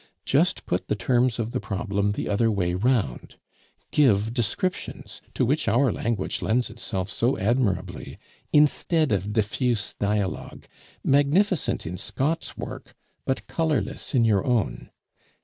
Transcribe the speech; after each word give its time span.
Just 0.25 0.65
put 0.65 0.87
the 0.87 0.95
terms 0.95 1.37
of 1.37 1.51
the 1.51 1.59
problem 1.59 2.13
the 2.13 2.27
other 2.27 2.49
way 2.49 2.73
round. 2.73 3.35
Give 3.91 4.33
descriptions, 4.33 5.21
to 5.35 5.45
which 5.45 5.67
our 5.67 5.91
language 5.91 6.41
lends 6.41 6.71
itself 6.71 7.07
so 7.07 7.37
admirably, 7.37 8.17
instead 8.51 9.11
of 9.11 9.31
diffuse 9.31 9.93
dialogue, 9.93 10.65
magnificent 11.03 11.85
in 11.85 11.97
Scott's 11.97 12.57
work, 12.57 12.95
but 13.25 13.45
colorless 13.45 14.15
in 14.15 14.25
your 14.25 14.43
own. 14.43 14.89